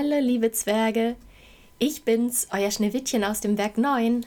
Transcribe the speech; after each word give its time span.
Hallo, 0.00 0.20
liebe 0.20 0.52
Zwerge. 0.52 1.16
Ich 1.80 2.04
bin's, 2.04 2.46
euer 2.52 2.70
Schneewittchen 2.70 3.24
aus 3.24 3.40
dem 3.40 3.58
Werk 3.58 3.78
9. 3.78 4.24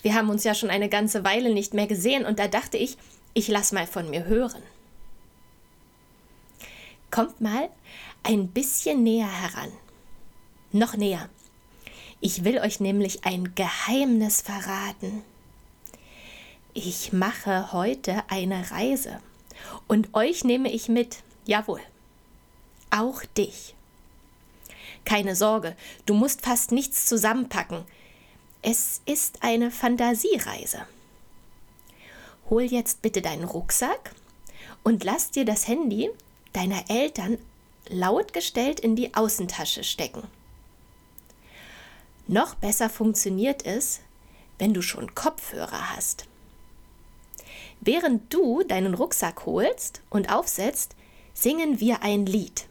Wir 0.00 0.14
haben 0.14 0.30
uns 0.30 0.42
ja 0.42 0.54
schon 0.54 0.70
eine 0.70 0.88
ganze 0.88 1.22
Weile 1.22 1.52
nicht 1.52 1.74
mehr 1.74 1.86
gesehen 1.86 2.24
und 2.24 2.38
da 2.38 2.48
dachte 2.48 2.78
ich, 2.78 2.96
ich 3.34 3.48
lass 3.48 3.72
mal 3.72 3.86
von 3.86 4.08
mir 4.08 4.24
hören. 4.24 4.62
Kommt 7.10 7.42
mal 7.42 7.68
ein 8.22 8.48
bisschen 8.48 9.02
näher 9.02 9.30
heran. 9.30 9.70
Noch 10.72 10.96
näher. 10.96 11.28
Ich 12.22 12.44
will 12.44 12.58
euch 12.58 12.80
nämlich 12.80 13.26
ein 13.26 13.54
Geheimnis 13.54 14.40
verraten. 14.40 15.22
Ich 16.72 17.12
mache 17.12 17.74
heute 17.74 18.22
eine 18.28 18.70
Reise 18.70 19.20
und 19.88 20.14
euch 20.14 20.42
nehme 20.42 20.72
ich 20.72 20.88
mit, 20.88 21.18
jawohl, 21.44 21.82
auch 22.90 23.22
dich. 23.36 23.74
Keine 25.04 25.34
Sorge, 25.34 25.76
du 26.06 26.14
musst 26.14 26.42
fast 26.42 26.72
nichts 26.72 27.06
zusammenpacken. 27.06 27.84
Es 28.62 29.00
ist 29.06 29.42
eine 29.42 29.70
Fantasiereise. 29.70 30.86
Hol 32.50 32.62
jetzt 32.62 33.02
bitte 33.02 33.22
deinen 33.22 33.44
Rucksack 33.44 34.14
und 34.82 35.04
lass 35.04 35.30
dir 35.30 35.44
das 35.44 35.68
Handy 35.68 36.10
deiner 36.52 36.90
Eltern 36.90 37.38
laut 37.88 38.32
gestellt 38.32 38.80
in 38.80 38.96
die 38.96 39.14
Außentasche 39.14 39.84
stecken. 39.84 40.22
Noch 42.26 42.54
besser 42.54 42.90
funktioniert 42.90 43.66
es, 43.66 44.00
wenn 44.58 44.74
du 44.74 44.82
schon 44.82 45.14
Kopfhörer 45.14 45.96
hast. 45.96 46.26
Während 47.80 48.32
du 48.32 48.62
deinen 48.62 48.94
Rucksack 48.94 49.46
holst 49.46 50.02
und 50.10 50.30
aufsetzt, 50.30 50.94
singen 51.34 51.80
wir 51.80 52.02
ein 52.02 52.26
Lied. 52.26 52.66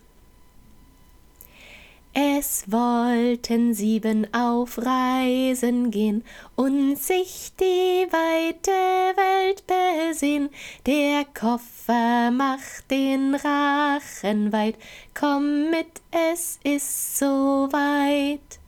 Es 2.14 2.64
wollten 2.72 3.74
sieben 3.76 4.34
auf 4.34 4.80
Reisen 4.80 5.92
gehen 5.92 6.24
und 6.56 6.98
sich 6.98 7.52
die 7.60 8.08
weite 8.10 8.72
Welt 8.72 9.64
besehen. 9.68 10.50
Der 10.88 11.24
Koffer 11.26 12.32
macht 12.32 12.90
den 12.90 13.36
Rachen 13.36 14.52
weit. 14.52 14.76
Komm 15.14 15.70
mit, 15.70 16.02
es 16.12 16.60
ist 16.64 17.20
so 17.20 17.70
weit. 17.72 18.59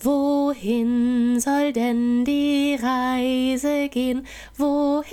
Wohin 0.00 1.40
soll 1.40 1.72
denn 1.72 2.24
die 2.24 2.78
Reise 2.80 3.88
gehen? 3.88 4.28
Wohin, 4.56 5.10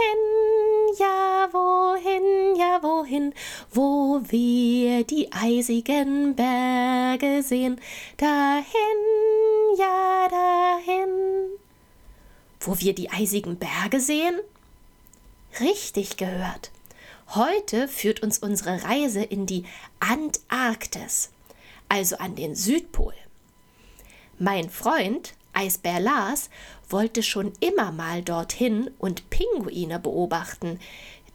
ja, 1.00 1.50
wohin, 1.52 2.56
ja, 2.56 2.84
wohin? 2.84 3.34
Wo 3.72 4.22
wir 4.28 5.04
die 5.04 5.32
eisigen 5.32 6.36
Berge 6.36 7.42
sehen? 7.42 7.82
Dahin, 8.18 8.66
ja, 9.76 10.28
dahin. 10.30 11.10
Wo 12.60 12.80
wir 12.80 12.94
die 12.94 13.10
eisigen 13.10 13.58
Berge 13.58 14.00
sehen? 14.00 14.40
Richtig 15.60 16.18
gehört. 16.18 16.70
Heute 17.30 17.88
führt 17.88 18.22
uns 18.22 18.38
unsere 18.38 18.84
Reise 18.84 19.24
in 19.24 19.48
die 19.48 19.66
Antarktis, 20.00 21.32
also 21.90 22.18
an 22.18 22.36
den 22.36 22.54
Südpol. 22.54 23.16
Mein 24.38 24.70
Freund, 24.70 25.34
Eisbär 25.54 26.02
Lars, 26.02 26.50
wollte 26.90 27.24
schon 27.24 27.54
immer 27.62 27.94
mal 27.94 28.22
dorthin 28.22 28.92
und 29.00 29.30
Pinguine 29.30 29.98
beobachten, 29.98 30.80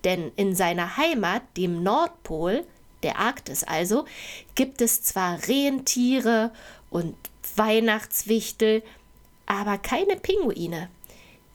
denn 0.05 0.33
in 0.37 0.55
seiner 0.55 0.99
Heimat, 0.99 1.43
dem 1.57 1.83
Nordpol, 1.83 2.67
der 3.03 3.19
Arktis 3.19 3.65
also, 3.65 4.05
gibt 4.55 4.83
es 4.83 5.03
zwar 5.03 5.39
Rentiere 5.49 6.53
und 6.91 7.17
Weihnachtswichtel, 7.57 8.83
aber 9.47 9.79
keine 9.79 10.17
Pinguine. 10.17 10.91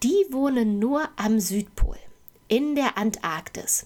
Die 0.02 0.26
wohnen 0.32 0.80
nur 0.80 1.08
am 1.16 1.40
Südpol, 1.40 1.98
in 2.48 2.76
der 2.76 2.98
Antarktis. 2.98 3.86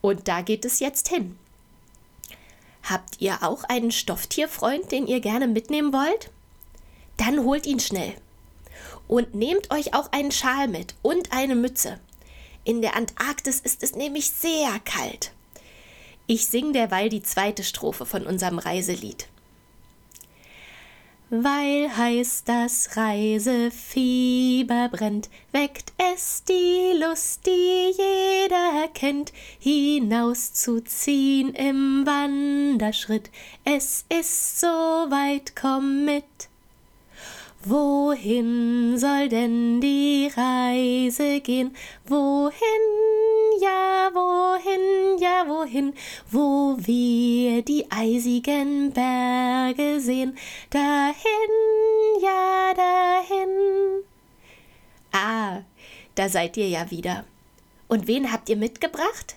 Und 0.00 0.26
da 0.26 0.42
geht 0.42 0.64
es 0.64 0.80
jetzt 0.80 1.08
hin. 1.08 1.38
Habt 2.82 3.20
ihr 3.20 3.44
auch 3.44 3.62
einen 3.64 3.92
Stofftierfreund, 3.92 4.90
den 4.90 5.06
ihr 5.06 5.20
gerne 5.20 5.46
mitnehmen 5.46 5.92
wollt? 5.92 6.30
Dann 7.16 7.44
holt 7.44 7.66
ihn 7.66 7.80
schnell. 7.80 8.14
Und 9.08 9.34
nehmt 9.34 9.70
euch 9.70 9.94
auch 9.94 10.10
einen 10.12 10.32
Schal 10.32 10.68
mit 10.68 10.94
und 11.02 11.32
eine 11.32 11.54
Mütze. 11.54 11.98
In 12.64 12.80
der 12.80 12.96
Antarktis 12.96 13.60
ist 13.60 13.82
es 13.82 13.96
nämlich 13.96 14.30
sehr 14.30 14.78
kalt. 14.84 15.32
Ich 16.26 16.46
sing 16.46 16.72
derweil 16.72 17.08
die 17.08 17.22
zweite 17.22 17.64
Strophe 17.64 18.06
von 18.06 18.26
unserem 18.26 18.58
Reiselied. 18.58 19.26
Weil 21.34 21.96
heiß 21.96 22.44
das 22.44 22.94
Reisefieber 22.94 24.90
brennt, 24.92 25.30
weckt 25.50 25.94
es 26.12 26.44
die 26.44 26.92
Lust, 27.02 27.46
die 27.46 27.94
jeder 27.96 28.86
kennt, 28.92 29.32
hinauszuziehen 29.58 31.54
im 31.54 32.04
Wanderschritt. 32.04 33.30
Es 33.64 34.04
ist 34.10 34.60
so 34.60 34.66
weit, 34.66 35.56
komm 35.56 36.04
mit. 36.04 36.51
Wohin 37.64 38.98
soll 38.98 39.28
denn 39.28 39.80
die 39.80 40.28
Reise 40.34 41.40
gehen? 41.40 41.76
Wohin, 42.06 42.52
ja, 43.60 44.10
wohin, 44.12 45.18
ja, 45.18 45.44
wohin? 45.46 45.94
Wo 46.28 46.76
wir 46.78 47.62
die 47.62 47.86
eisigen 47.88 48.92
Berge 48.92 50.00
sehen? 50.00 50.36
Dahin, 50.70 51.14
ja, 52.20 52.74
dahin. 52.74 54.02
Ah, 55.12 55.60
da 56.16 56.28
seid 56.28 56.56
ihr 56.56 56.68
ja 56.68 56.90
wieder. 56.90 57.24
Und 57.86 58.08
wen 58.08 58.32
habt 58.32 58.48
ihr 58.48 58.56
mitgebracht? 58.56 59.36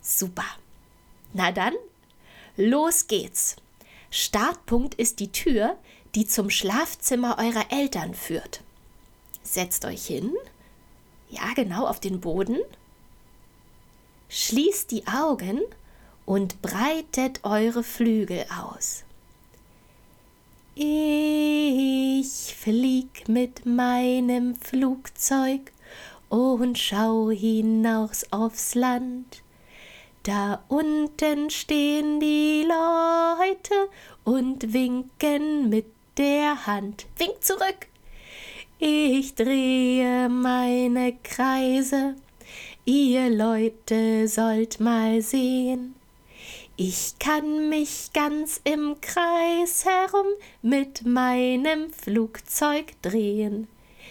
Super. 0.00 0.46
Na 1.34 1.52
dann, 1.52 1.74
los 2.56 3.06
geht's. 3.06 3.56
Startpunkt 4.10 4.94
ist 4.94 5.20
die 5.20 5.32
Tür, 5.32 5.76
die 6.14 6.26
zum 6.26 6.50
Schlafzimmer 6.50 7.38
eurer 7.38 7.70
Eltern 7.70 8.14
führt. 8.14 8.62
Setzt 9.42 9.84
euch 9.84 10.06
hin, 10.06 10.32
ja 11.30 11.52
genau 11.54 11.86
auf 11.86 12.00
den 12.00 12.20
Boden, 12.20 12.58
schließt 14.28 14.90
die 14.90 15.06
Augen 15.06 15.60
und 16.26 16.62
breitet 16.62 17.40
eure 17.44 17.82
Flügel 17.82 18.44
aus. 18.60 19.04
Ich 20.74 22.54
flieg 22.54 23.28
mit 23.28 23.66
meinem 23.66 24.56
Flugzeug 24.56 25.72
und 26.30 26.78
schau 26.78 27.30
hinaus 27.30 28.24
aufs 28.30 28.74
Land. 28.74 29.42
Da 30.22 30.62
unten 30.68 31.50
stehen 31.50 32.20
die 32.20 32.64
Leute 32.66 33.90
und 34.24 34.72
winken 34.72 35.68
mit 35.68 35.86
der 36.18 36.66
Hand. 36.66 37.06
Wink 37.16 37.42
zurück. 37.42 37.88
Ich 38.78 39.34
drehe 39.34 40.28
meine 40.28 41.16
Kreise, 41.22 42.16
ihr 42.84 43.30
Leute 43.30 44.26
sollt 44.26 44.80
mal 44.80 45.22
sehen. 45.22 45.94
Ich 46.76 47.18
kann 47.20 47.68
mich 47.68 48.12
ganz 48.12 48.60
im 48.64 49.00
Kreis 49.00 49.84
herum 49.84 50.26
mit 50.62 51.06
meinem 51.06 51.92
Flugzeug 51.92 53.00
drehen. 53.02 53.68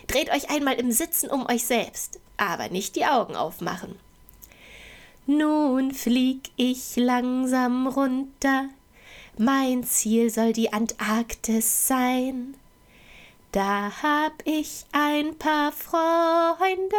Dreht 0.08 0.32
euch 0.32 0.50
einmal 0.50 0.76
im 0.76 0.92
Sitzen 0.92 1.30
um 1.30 1.48
euch 1.48 1.66
selbst, 1.66 2.20
aber 2.38 2.70
nicht 2.70 2.96
die 2.96 3.06
Augen 3.06 3.36
aufmachen. 3.36 3.96
Nun 5.26 5.92
flieg 5.92 6.50
ich 6.56 6.96
langsam 6.96 7.88
runter 7.88 8.70
mein 9.38 9.84
Ziel 9.84 10.30
soll 10.30 10.54
die 10.54 10.74
Antarktis 10.74 11.88
sein. 11.88 12.56
Da 13.52 13.92
hab 14.02 14.34
ich 14.46 14.86
ein 14.94 15.38
paar 15.38 15.72
Freunde 15.72 16.96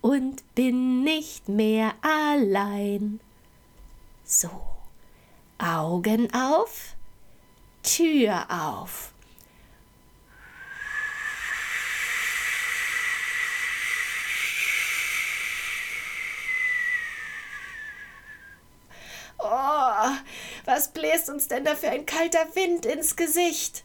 und 0.00 0.42
bin 0.54 1.02
nicht 1.02 1.48
mehr 1.48 1.94
allein. 2.00 3.20
So, 4.22 4.50
Augen 5.58 6.32
auf, 6.32 6.94
Tür 7.82 8.46
auf. 8.48 9.12
Oh, 19.38 20.10
was 20.76 20.88
bläst 20.88 21.30
uns 21.30 21.48
denn 21.48 21.64
da 21.64 21.74
für 21.74 21.88
ein 21.88 22.04
kalter 22.04 22.54
Wind 22.54 22.84
ins 22.84 23.16
Gesicht? 23.16 23.82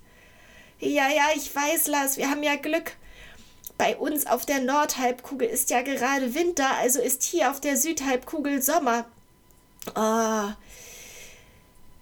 Ja, 0.80 1.08
ja, 1.10 1.30
ich 1.36 1.56
weiß, 1.56 1.88
Lars, 1.88 2.18
wir 2.18 2.30
haben 2.30 2.44
ja 2.44 2.58
Glück. 2.58 2.98
Bei 3.78 3.96
uns 3.96 4.28
auf 4.28 4.46
der 4.46 4.60
Nordhalbkugel 4.60 5.48
ist 5.48 5.70
ja 5.70 5.84
gerade 5.84 6.36
Winter, 6.36 6.70
also 6.80 7.00
ist 7.02 7.24
hier 7.24 7.50
auf 7.50 7.62
der 7.62 7.78
Südhalbkugel 7.78 8.62
Sommer. 8.62 9.06
Oh, 9.96 10.52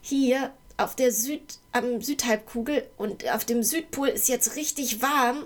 hier 0.02 0.52
auf 0.78 0.96
der 0.96 1.12
Süd, 1.12 1.60
am 1.72 2.02
Südhalbkugel 2.02 2.90
und 2.98 3.30
auf 3.30 3.46
dem 3.46 3.62
Südpol 3.62 4.08
ist 4.08 4.28
jetzt 4.28 4.56
richtig 4.56 5.04
warm. 5.04 5.46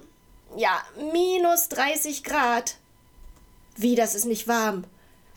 Ja, 0.56 0.82
minus 1.12 1.68
30 1.68 2.24
Grad. 2.24 2.78
Wie, 3.76 3.96
das 3.96 4.16
ist 4.16 4.26
nicht 4.26 4.48
warm? 4.48 4.86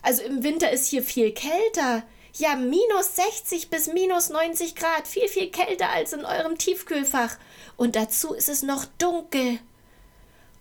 Also 0.01 0.23
im 0.23 0.43
Winter 0.43 0.71
ist 0.71 0.87
hier 0.87 1.03
viel 1.03 1.33
kälter. 1.33 2.03
Ja, 2.37 2.55
minus 2.55 3.15
60 3.15 3.69
bis 3.69 3.87
minus 3.87 4.29
90 4.29 4.75
Grad. 4.75 5.07
Viel, 5.07 5.27
viel 5.27 5.49
kälter 5.49 5.89
als 5.89 6.13
in 6.13 6.23
eurem 6.23 6.57
Tiefkühlfach. 6.57 7.35
Und 7.77 7.95
dazu 7.95 8.33
ist 8.33 8.47
es 8.49 8.61
noch 8.61 8.85
dunkel. 8.99 9.59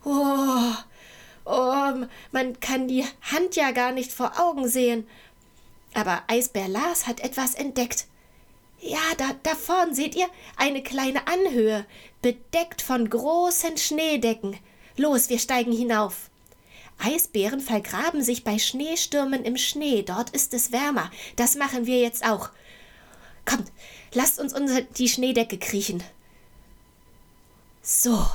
Oh, 0.05 0.73
oh, 1.44 2.06
man 2.32 2.61
kann 2.61 2.88
die 2.88 3.05
Hand 3.31 3.56
ja 3.56 3.73
gar 3.73 3.93
nicht 3.93 4.12
vor 4.12 4.40
Augen 4.40 4.69
sehen. 4.69 5.06
Aber 5.93 6.23
Eisbär 6.28 6.69
Lars 6.69 7.06
hat 7.06 7.20
etwas 7.20 7.55
entdeckt. 7.55 8.06
Ja, 8.81 9.00
da, 9.19 9.31
da 9.43 9.55
vorn 9.55 9.94
seht 9.94 10.14
ihr 10.14 10.28
eine 10.56 10.82
kleine 10.82 11.26
Anhöhe, 11.26 11.87
bedeckt 12.23 12.81
von 12.81 13.08
großen 13.11 13.76
Schneedecken. 13.76 14.56
Los, 14.96 15.28
wir 15.28 15.38
steigen 15.38 15.73
hinauf. 15.73 16.31
Eisbären 16.99 17.61
vergraben 17.61 18.23
sich 18.23 18.45
bei 18.45 18.59
Schneestürmen 18.59 19.45
im 19.45 19.57
Schnee. 19.57 20.03
Dort 20.03 20.31
ist 20.31 20.55
es 20.55 20.73
wärmer. 20.73 21.11
Das 21.37 21.55
machen 21.55 21.87
wir 21.87 22.01
jetzt 22.01 22.25
auch. 22.25 22.51
Kommt, 23.45 23.71
lasst 24.13 24.41
uns 24.41 24.55
unter 24.55 24.81
die 24.83 25.09
Schneedecke 25.09 25.59
kriechen. 25.59 26.03
So. 27.83 28.27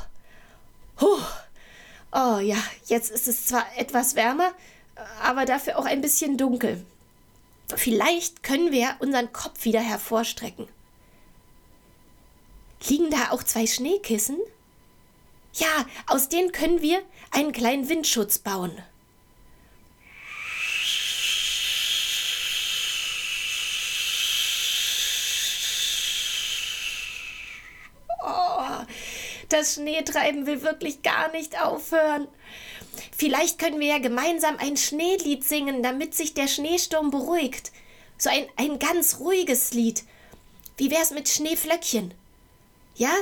Huh. 1.00 1.20
Oh 2.14 2.40
ja, 2.40 2.58
jetzt 2.86 3.10
ist 3.10 3.28
es 3.28 3.48
zwar 3.48 3.66
etwas 3.78 4.16
wärmer, 4.16 4.54
aber 5.22 5.46
dafür 5.46 5.78
auch 5.80 5.86
ein 5.86 6.02
bisschen 6.02 6.38
dunkel. 6.38 6.86
Vielleicht 7.76 8.44
können 8.44 8.72
wir 8.72 8.96
unseren 9.00 9.32
Kopf 9.32 9.64
wieder 9.64 9.80
hervorstrecken. 9.80 10.68
Liegen 12.88 13.10
da 13.10 13.32
auch 13.32 13.44
zwei 13.44 13.68
Schneekissen? 13.68 14.38
Ja, 15.54 15.86
aus 16.08 16.30
denen 16.30 16.52
können 16.52 16.82
wir 16.82 17.02
einen 17.32 17.52
kleinen 17.52 17.90
Windschutz 17.90 18.40
bauen. 18.40 18.72
Oh, 28.24 28.86
das 29.50 29.76
Schneetreiben 29.76 30.46
will 30.46 30.62
wirklich 30.62 31.02
gar 31.02 31.32
nicht 31.32 31.62
aufhören. 31.62 32.28
Vielleicht 33.16 33.60
können 33.60 33.80
wir 33.80 33.88
ja 33.88 34.00
gemeinsam 34.00 34.58
ein 34.58 34.78
Schneelied 34.78 35.44
singen, 35.44 35.84
damit 35.84 36.16
sich 36.16 36.34
der 36.34 36.48
Schneesturm 36.48 37.12
beruhigt. 37.12 37.72
So 38.18 38.30
ein, 38.30 38.48
ein 38.56 38.80
ganz 38.80 39.20
ruhiges 39.20 39.74
Lied. 39.74 40.04
Wie 40.78 40.92
wär's 40.92 41.12
mit 41.12 41.30
Schneeflöckchen? 41.30 42.14
Ja? 42.96 43.14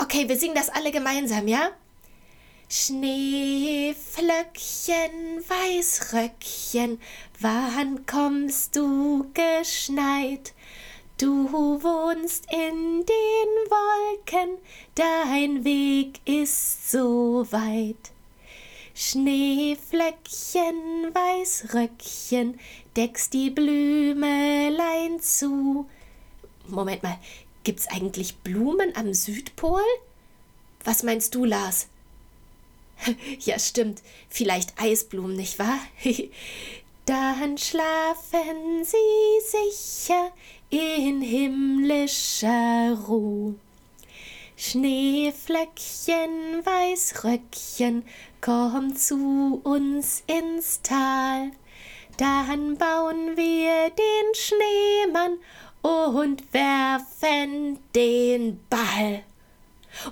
Okay, 0.00 0.28
wir 0.28 0.38
singen 0.38 0.54
das 0.54 0.68
alle 0.68 0.92
gemeinsam, 0.92 1.48
ja? 1.48 1.70
Schneeflöckchen, 2.68 5.42
Weißröckchen, 5.48 7.00
wann 7.40 8.06
kommst 8.06 8.76
du 8.76 9.28
geschneit? 9.34 10.54
Du 11.18 11.50
wohnst 11.50 12.46
in 12.52 13.04
den 13.04 13.48
Wolken, 13.70 14.58
dein 14.94 15.64
Weg 15.64 16.20
ist 16.26 16.92
so 16.92 17.44
weit. 17.50 18.12
Schneeflöckchen, 18.94 21.12
Weißröckchen, 21.12 22.60
deckst 22.96 23.32
die 23.32 23.50
Blümelein 23.50 25.18
zu. 25.20 25.88
Moment 26.68 27.02
mal, 27.02 27.18
gibt's 27.68 27.88
eigentlich 27.88 28.38
Blumen 28.38 28.96
am 28.96 29.12
Südpol? 29.12 29.82
Was 30.84 31.02
meinst 31.02 31.34
du, 31.34 31.44
Lars? 31.44 31.88
ja, 33.40 33.58
stimmt. 33.58 34.00
Vielleicht 34.30 34.80
Eisblumen, 34.80 35.36
nicht 35.36 35.58
wahr? 35.58 35.78
Dann 37.04 37.58
schlafen 37.58 38.84
sie 38.84 39.66
sicher 39.70 40.32
in 40.70 41.20
himmlischer 41.20 42.98
Ruhe. 43.06 43.56
Schneeflöckchen, 44.56 46.64
Weißröckchen, 46.64 48.02
komm 48.40 48.96
zu 48.96 49.60
uns 49.62 50.22
ins 50.26 50.80
Tal. 50.80 51.50
Dann 52.16 52.78
bauen 52.78 53.36
wir 53.36 53.90
den 53.90 54.34
Schneemann 54.34 55.36
und 55.82 56.52
werfen 56.52 57.78
den 57.94 58.60
Ball. 58.68 59.22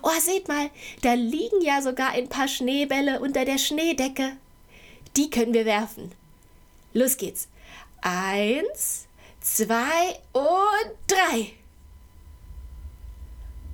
Oh, 0.03 0.11
seht 0.21 0.49
mal, 0.49 0.71
da 1.03 1.15
liegen 1.15 1.61
ja 1.63 1.83
sogar 1.83 2.11
ein 2.11 2.29
paar 2.29 2.49
Schneebälle 2.49 3.21
unter 3.21 3.45
der 3.45 3.59
Schneedecke. 3.59 4.37
Die 5.17 5.31
können 5.31 5.55
wir 5.55 5.65
werfen. 5.65 6.13
Los 6.93 7.17
geht's. 7.17 7.49
Eins, 8.01 9.07
zwei 9.41 10.19
und 10.33 10.93
drei. 11.07 11.53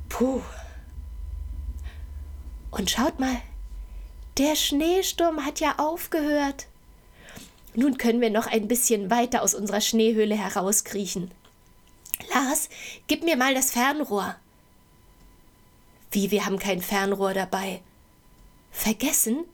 Puh. 0.08 0.42
Und 2.70 2.90
schaut 2.90 3.20
mal, 3.20 3.36
der 4.38 4.56
Schneesturm 4.56 5.44
hat 5.44 5.60
ja 5.60 5.78
aufgehört. 5.78 6.66
Nun 7.74 7.96
können 7.96 8.20
wir 8.20 8.30
noch 8.30 8.46
ein 8.46 8.68
bisschen 8.68 9.10
weiter 9.10 9.42
aus 9.42 9.54
unserer 9.54 9.80
Schneehöhle 9.80 10.34
herauskriechen. 10.34 11.30
Lars, 12.32 12.68
gib 13.06 13.24
mir 13.24 13.36
mal 13.36 13.54
das 13.54 13.70
Fernrohr. 13.70 14.36
Wie, 16.10 16.30
wir 16.30 16.44
haben 16.44 16.58
kein 16.58 16.82
Fernrohr 16.82 17.34
dabei. 17.34 17.80
Vergessen? 18.70 19.44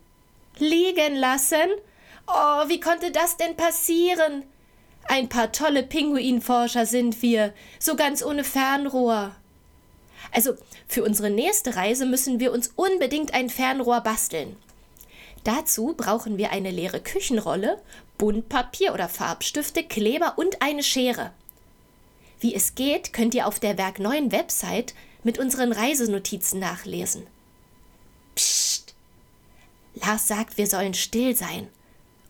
Liegen 0.58 1.16
lassen? 1.16 1.68
Oh, 2.26 2.68
wie 2.68 2.80
konnte 2.80 3.10
das 3.10 3.36
denn 3.36 3.56
passieren? 3.56 4.44
Ein 5.04 5.28
paar 5.28 5.52
tolle 5.52 5.82
Pinguinforscher 5.82 6.84
sind 6.84 7.22
wir, 7.22 7.54
so 7.78 7.96
ganz 7.96 8.22
ohne 8.22 8.44
Fernrohr. 8.44 9.34
Also, 10.32 10.54
für 10.86 11.04
unsere 11.04 11.30
nächste 11.30 11.76
Reise 11.76 12.04
müssen 12.04 12.40
wir 12.40 12.52
uns 12.52 12.72
unbedingt 12.76 13.32
ein 13.32 13.48
Fernrohr 13.48 14.00
basteln. 14.02 14.56
Dazu 15.44 15.94
brauchen 15.96 16.36
wir 16.36 16.50
eine 16.50 16.70
leere 16.70 17.00
Küchenrolle, 17.00 17.80
Buntpapier 18.18 18.92
oder 18.92 19.08
Farbstifte, 19.08 19.84
Kleber 19.84 20.34
und 20.36 20.60
eine 20.60 20.82
Schere. 20.82 21.32
Wie 22.40 22.54
es 22.54 22.74
geht, 22.74 23.12
könnt 23.12 23.34
ihr 23.34 23.46
auf 23.46 23.58
der 23.58 23.78
Werk 23.78 23.98
9 23.98 24.30
Website 24.32 24.94
mit 25.24 25.38
unseren 25.38 25.72
Reisenotizen 25.72 26.60
nachlesen. 26.60 27.26
Psst! 28.34 28.94
Lars 29.94 30.28
sagt, 30.28 30.56
wir 30.56 30.66
sollen 30.66 30.94
still 30.94 31.34
sein. 31.34 31.68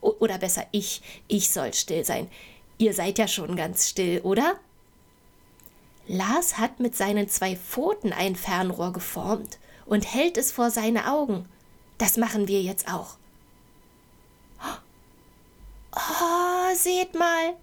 O 0.00 0.14
oder 0.20 0.38
besser 0.38 0.66
ich, 0.70 1.02
ich 1.26 1.50
soll 1.50 1.74
still 1.74 2.04
sein. 2.04 2.30
Ihr 2.78 2.94
seid 2.94 3.18
ja 3.18 3.28
schon 3.28 3.56
ganz 3.56 3.88
still, 3.88 4.20
oder? 4.20 4.58
Lars 6.06 6.56
hat 6.56 6.80
mit 6.80 6.96
seinen 6.96 7.28
zwei 7.28 7.56
Pfoten 7.56 8.12
ein 8.12 8.36
Fernrohr 8.36 8.92
geformt 8.92 9.58
und 9.84 10.14
hält 10.14 10.38
es 10.38 10.52
vor 10.52 10.70
seine 10.70 11.12
Augen. 11.12 11.46
Das 11.98 12.16
machen 12.16 12.48
wir 12.48 12.62
jetzt 12.62 12.88
auch. 12.90 13.16
Oh, 15.92 16.74
seht 16.74 17.14
mal, 17.14 17.54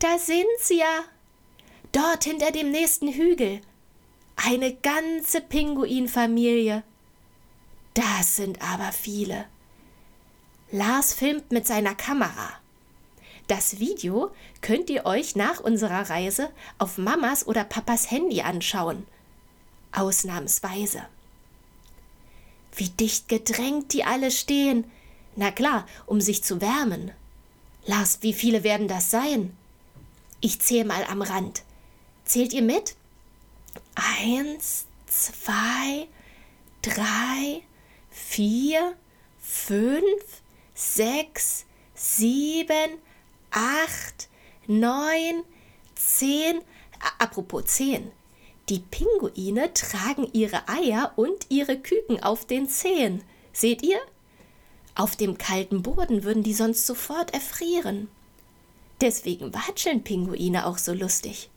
da 0.00 0.18
sind 0.18 0.46
sie 0.58 0.78
ja. 0.78 1.04
Dort 1.92 2.24
hinter 2.24 2.52
dem 2.52 2.70
nächsten 2.70 3.08
Hügel. 3.08 3.60
Eine 4.36 4.74
ganze 4.74 5.40
Pinguinfamilie. 5.40 6.82
Das 7.94 8.36
sind 8.36 8.62
aber 8.62 8.92
viele. 8.92 9.46
Lars 10.70 11.12
filmt 11.12 11.50
mit 11.50 11.66
seiner 11.66 11.96
Kamera. 11.96 12.52
Das 13.48 13.80
Video 13.80 14.30
könnt 14.60 14.88
ihr 14.88 15.04
euch 15.04 15.34
nach 15.34 15.58
unserer 15.58 16.08
Reise 16.08 16.50
auf 16.78 16.96
Mamas 16.96 17.44
oder 17.48 17.64
Papas 17.64 18.08
Handy 18.10 18.42
anschauen. 18.42 19.04
Ausnahmsweise. 19.90 21.02
Wie 22.76 22.88
dicht 22.88 23.28
gedrängt 23.28 23.92
die 23.92 24.04
alle 24.04 24.30
stehen. 24.30 24.84
Na 25.34 25.50
klar, 25.50 25.86
um 26.06 26.20
sich 26.20 26.44
zu 26.44 26.60
wärmen. 26.60 27.10
Lars, 27.84 28.18
wie 28.20 28.32
viele 28.32 28.62
werden 28.62 28.86
das 28.86 29.10
sein? 29.10 29.56
Ich 30.40 30.60
zähle 30.60 30.84
mal 30.84 31.04
am 31.10 31.22
Rand. 31.22 31.64
Zählt 32.30 32.52
ihr 32.52 32.62
mit? 32.62 32.94
Eins, 33.96 34.86
zwei, 35.08 36.06
drei, 36.80 37.62
vier, 38.08 38.94
fünf, 39.40 40.40
sechs, 40.72 41.64
sieben, 41.92 43.00
acht, 43.50 44.28
neun, 44.68 45.42
zehn. 45.96 46.60
Apropos 47.18 47.64
zehn. 47.64 48.12
Die 48.68 48.78
Pinguine 48.78 49.74
tragen 49.74 50.30
ihre 50.32 50.68
Eier 50.68 51.14
und 51.16 51.46
ihre 51.48 51.80
Küken 51.80 52.22
auf 52.22 52.46
den 52.46 52.68
Zehen. 52.68 53.24
Seht 53.52 53.82
ihr? 53.82 53.98
Auf 54.94 55.16
dem 55.16 55.36
kalten 55.36 55.82
Boden 55.82 56.22
würden 56.22 56.44
die 56.44 56.54
sonst 56.54 56.86
sofort 56.86 57.34
erfrieren. 57.34 58.08
Deswegen 59.00 59.52
watscheln 59.52 60.04
Pinguine 60.04 60.64
auch 60.66 60.78
so 60.78 60.92
lustig. 60.92 61.50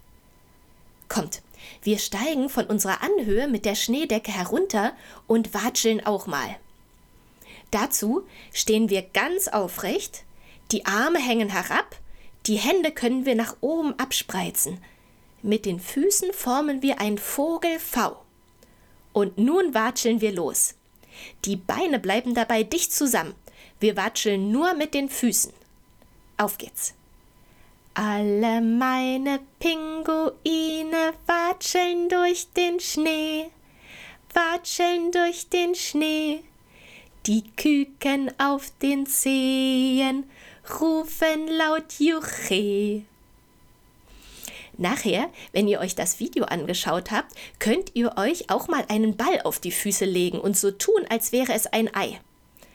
Kommt, 1.13 1.43
Wir 1.83 1.99
steigen 1.99 2.49
von 2.49 2.65
unserer 2.65 3.03
Anhöhe 3.03 3.47
mit 3.47 3.65
der 3.65 3.75
Schneedecke 3.75 4.31
herunter 4.31 4.93
und 5.27 5.53
watscheln 5.53 6.03
auch 6.03 6.25
mal. 6.25 6.55
Dazu 7.69 8.23
stehen 8.51 8.89
wir 8.89 9.03
ganz 9.03 9.47
aufrecht, 9.47 10.23
die 10.71 10.87
Arme 10.87 11.19
hängen 11.19 11.49
herab, 11.49 11.97
die 12.47 12.55
Hände 12.55 12.91
können 12.91 13.27
wir 13.27 13.35
nach 13.35 13.55
oben 13.61 13.93
abspreizen. 13.99 14.79
Mit 15.43 15.67
den 15.67 15.79
Füßen 15.79 16.33
formen 16.33 16.81
wir 16.81 16.99
ein 16.99 17.19
Vogel 17.19 17.77
V. 17.77 18.17
Und 19.11 19.37
nun 19.37 19.75
watscheln 19.75 20.19
wir 20.19 20.31
los. 20.31 20.73
Die 21.45 21.57
Beine 21.57 21.99
bleiben 21.99 22.33
dabei 22.33 22.63
dicht 22.63 22.91
zusammen. 22.91 23.35
Wir 23.79 23.95
watscheln 23.97 24.51
nur 24.51 24.73
mit 24.73 24.95
den 24.95 25.09
Füßen. 25.09 25.53
Auf 26.37 26.57
geht's. 26.57 26.95
Alle 27.95 28.59
meine 28.59 29.39
Pinguine 29.59 31.13
watscheln 31.27 32.09
durch 32.09 32.47
den 32.49 32.79
Schnee, 32.79 33.51
watscheln 34.33 35.11
durch 35.11 35.47
den 35.49 35.75
Schnee. 35.75 36.43
Die 37.27 37.43
Küken 37.55 38.31
auf 38.39 38.71
den 38.81 39.05
Zehen 39.05 40.23
rufen 40.79 41.47
laut 41.47 41.99
Juche. 41.99 43.03
Nachher, 44.75 45.29
wenn 45.51 45.67
ihr 45.67 45.79
euch 45.79 45.93
das 45.93 46.19
Video 46.19 46.45
angeschaut 46.45 47.11
habt, 47.11 47.31
könnt 47.59 47.91
ihr 47.93 48.17
euch 48.17 48.49
auch 48.49 48.67
mal 48.67 48.85
einen 48.89 49.17
Ball 49.17 49.39
auf 49.43 49.59
die 49.59 49.71
Füße 49.71 50.05
legen 50.05 50.39
und 50.39 50.57
so 50.57 50.71
tun, 50.71 51.05
als 51.09 51.31
wäre 51.31 51.53
es 51.53 51.67
ein 51.67 51.93
Ei, 51.93 52.19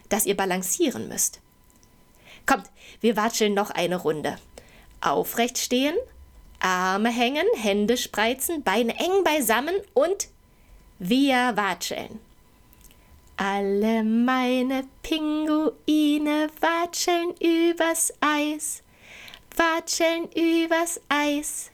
das 0.08 0.26
ihr 0.26 0.36
balancieren 0.36 1.08
müsst. 1.08 1.40
Kommt, 2.46 2.70
wir 3.00 3.16
watscheln 3.16 3.52
noch 3.52 3.70
eine 3.70 3.96
Runde. 3.96 4.38
Aufrecht 5.00 5.58
stehen, 5.58 5.94
Arme 6.60 7.10
hängen, 7.10 7.46
Hände 7.56 7.96
spreizen, 7.96 8.62
Beine 8.62 8.98
eng 8.98 9.24
beisammen 9.24 9.74
und 9.94 10.28
wir 10.98 11.52
watscheln. 11.56 12.18
Alle 13.36 14.02
meine 14.02 14.84
Pinguine 15.02 16.48
watscheln 16.60 17.34
übers 17.40 18.12
Eis, 18.20 18.82
watscheln 19.56 20.28
übers 20.32 21.00
Eis. 21.08 21.70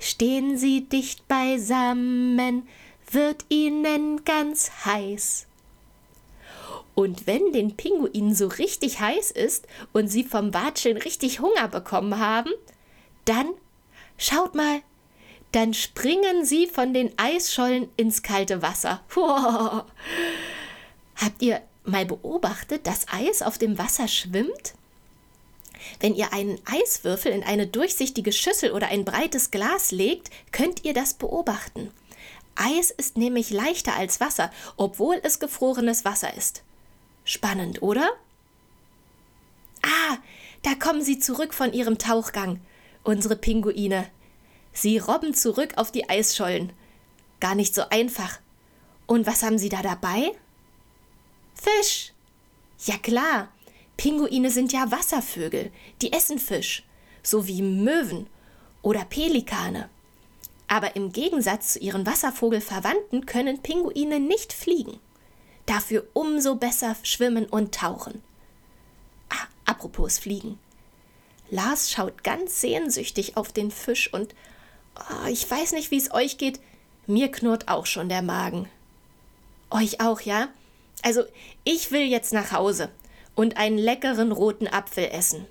Stehen 0.00 0.58
sie 0.58 0.88
dicht 0.88 1.28
beisammen, 1.28 2.68
wird 3.10 3.44
ihnen 3.48 4.24
ganz 4.24 4.84
heiß. 4.84 5.46
Und 6.96 7.26
wenn 7.26 7.52
den 7.52 7.76
Pinguinen 7.76 8.34
so 8.34 8.48
richtig 8.48 9.00
heiß 9.00 9.30
ist 9.30 9.68
und 9.92 10.08
sie 10.08 10.24
vom 10.24 10.54
Watscheln 10.54 10.96
richtig 10.96 11.40
Hunger 11.40 11.68
bekommen 11.68 12.18
haben, 12.18 12.50
dann, 13.26 13.50
schaut 14.16 14.54
mal, 14.54 14.80
dann 15.52 15.74
springen 15.74 16.46
sie 16.46 16.66
von 16.66 16.94
den 16.94 17.12
Eisschollen 17.18 17.90
ins 17.98 18.22
kalte 18.22 18.62
Wasser. 18.62 19.02
Habt 21.16 21.42
ihr 21.42 21.60
mal 21.84 22.06
beobachtet, 22.06 22.86
dass 22.86 23.06
Eis 23.12 23.42
auf 23.42 23.58
dem 23.58 23.76
Wasser 23.76 24.08
schwimmt? 24.08 24.72
Wenn 26.00 26.14
ihr 26.14 26.32
einen 26.32 26.58
Eiswürfel 26.64 27.30
in 27.30 27.42
eine 27.42 27.66
durchsichtige 27.66 28.32
Schüssel 28.32 28.72
oder 28.72 28.88
ein 28.88 29.04
breites 29.04 29.50
Glas 29.50 29.90
legt, 29.90 30.30
könnt 30.50 30.86
ihr 30.86 30.94
das 30.94 31.12
beobachten. 31.12 31.90
Eis 32.54 32.90
ist 32.90 33.18
nämlich 33.18 33.50
leichter 33.50 33.94
als 33.96 34.18
Wasser, 34.18 34.50
obwohl 34.78 35.20
es 35.22 35.40
gefrorenes 35.40 36.06
Wasser 36.06 36.34
ist. 36.34 36.62
Spannend, 37.26 37.82
oder? 37.82 38.08
Ah, 39.82 40.16
da 40.62 40.76
kommen 40.76 41.02
sie 41.02 41.18
zurück 41.18 41.52
von 41.52 41.72
ihrem 41.72 41.98
Tauchgang, 41.98 42.60
unsere 43.02 43.34
Pinguine. 43.34 44.06
Sie 44.72 44.98
robben 44.98 45.34
zurück 45.34 45.72
auf 45.76 45.90
die 45.90 46.08
Eisschollen. 46.08 46.72
Gar 47.40 47.56
nicht 47.56 47.74
so 47.74 47.82
einfach. 47.90 48.38
Und 49.06 49.26
was 49.26 49.42
haben 49.42 49.58
sie 49.58 49.68
da 49.68 49.82
dabei? 49.82 50.32
Fisch. 51.54 52.12
Ja 52.84 52.96
klar, 52.96 53.48
Pinguine 53.96 54.50
sind 54.50 54.72
ja 54.72 54.92
Wasservögel, 54.92 55.72
die 56.02 56.12
essen 56.12 56.38
Fisch, 56.38 56.84
so 57.24 57.48
wie 57.48 57.60
Möwen 57.60 58.28
oder 58.82 59.04
Pelikane. 59.04 59.90
Aber 60.68 60.94
im 60.94 61.10
Gegensatz 61.10 61.72
zu 61.72 61.80
ihren 61.80 62.06
Wasservogelverwandten 62.06 63.26
können 63.26 63.62
Pinguine 63.62 64.20
nicht 64.20 64.52
fliegen. 64.52 65.00
Dafür 65.66 66.06
umso 66.12 66.54
besser 66.54 66.96
schwimmen 67.02 67.46
und 67.46 67.74
tauchen. 67.74 68.22
Ah, 69.28 69.46
apropos 69.64 70.18
Fliegen. 70.18 70.58
Lars 71.50 71.90
schaut 71.90 72.24
ganz 72.24 72.60
sehnsüchtig 72.60 73.36
auf 73.36 73.52
den 73.52 73.70
Fisch 73.70 74.12
und 74.12 74.34
oh, 74.96 75.26
ich 75.28 75.48
weiß 75.48 75.72
nicht, 75.72 75.90
wie 75.90 75.98
es 75.98 76.12
euch 76.12 76.38
geht. 76.38 76.60
Mir 77.06 77.30
knurrt 77.30 77.68
auch 77.68 77.86
schon 77.86 78.08
der 78.08 78.22
Magen. 78.22 78.68
Euch 79.70 80.00
auch, 80.00 80.20
ja? 80.20 80.48
Also, 81.02 81.22
ich 81.64 81.92
will 81.92 82.02
jetzt 82.02 82.32
nach 82.32 82.52
Hause 82.52 82.90
und 83.34 83.56
einen 83.56 83.78
leckeren 83.78 84.32
roten 84.32 84.66
Apfel 84.66 85.08
essen. 85.12 85.46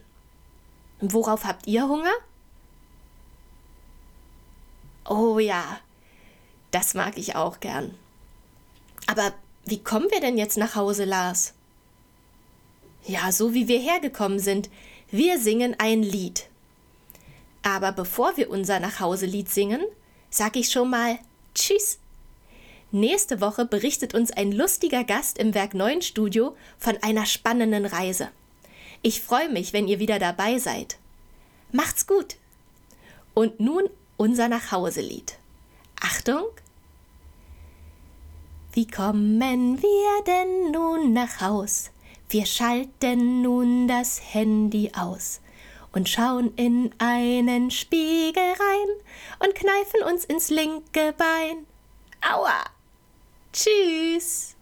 worauf 1.00 1.46
habt 1.46 1.68
ihr 1.68 1.88
Hunger? 1.88 2.14
Oh 5.08 5.40
ja, 5.40 5.80
das 6.72 6.94
mag 6.96 7.18
ich 7.18 7.36
auch 7.36 7.60
gern. 7.60 7.96
Aber 9.08 9.34
wie 9.66 9.80
kommen 9.80 10.10
wir 10.12 10.20
denn 10.20 10.38
jetzt 10.38 10.58
nach 10.58 10.76
Hause, 10.76 11.06
Lars? 11.06 11.54
Ja, 13.06 13.32
so 13.32 13.54
wie 13.54 13.68
wir 13.68 13.80
hergekommen 13.80 14.40
sind. 14.40 14.70
Wir 15.10 15.40
singen 15.40 15.76
ein 15.78 16.04
Lied. 16.04 16.48
Aber 17.64 17.92
bevor 17.92 18.38
wir 18.38 18.50
unser 18.50 18.80
Nachhauselied 18.80 19.50
singen, 19.50 19.82
sag 20.30 20.56
ich 20.56 20.72
schon 20.72 20.90
mal 20.90 21.18
Tschüss. 21.56 22.00
Nächste 22.92 23.42
Woche 23.42 23.66
berichtet 23.66 24.14
uns 24.14 24.32
ein 24.32 24.52
lustiger 24.52 25.04
Gast 25.04 25.38
im 25.38 25.54
Werk 25.54 25.74
9 25.74 26.02
Studio 26.02 26.56
von 26.78 26.98
einer 27.02 27.26
spannenden 27.26 27.86
Reise. 27.86 28.30
Ich 29.02 29.22
freue 29.22 29.50
mich, 29.50 29.74
wenn 29.74 29.88
ihr 29.88 30.00
wieder 30.00 30.20
dabei 30.20 30.60
seid. 30.60 30.98
Macht's 31.72 32.08
gut! 32.08 32.38
Und 33.34 33.60
nun 33.60 33.90
unser 34.18 34.48
Nachhauselied. 34.48 35.38
Achtung! 36.00 36.46
Wie 38.76 38.86
kommen 38.86 39.82
wir 39.82 40.24
denn 40.28 40.72
nun 40.72 41.14
nach 41.14 41.40
Haus? 41.40 41.92
Wir 42.28 42.46
schalten 42.46 43.42
nun 43.42 43.88
das 43.88 44.20
Handy 44.34 44.92
aus 44.94 45.40
und 45.94 46.10
schauen 46.10 46.54
in 46.58 46.94
einen 46.98 47.72
Spiegel 47.72 48.44
rein 48.44 48.88
und 49.40 49.56
kneifen 49.56 50.04
uns 50.12 50.26
ins 50.26 50.50
linke 50.50 51.14
Bein. 51.18 51.66
Aua! 52.20 52.66
Tschüss! 53.54 54.55